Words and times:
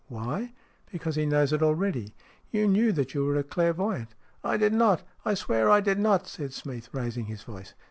Why? 0.07 0.53
Because 0.91 1.13
he 1.15 1.27
knows 1.27 1.53
it 1.53 1.61
already. 1.61 2.15
You 2.49 2.67
knew 2.67 2.91
that 2.91 3.13
you 3.13 3.23
were 3.23 3.35
a 3.35 3.43
clairvoyant."" 3.43 4.15
I 4.43 4.57
did 4.57 4.73
not. 4.73 5.03
I 5.25 5.35
swear 5.35 5.69
I 5.69 5.79
did 5.79 5.99
not!" 5.99 6.25
said 6.27 6.53
Smeath, 6.53 6.89
raising 6.91 7.25
his 7.25 7.43
voice. 7.43 7.75